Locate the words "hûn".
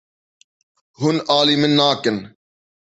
0.99-1.17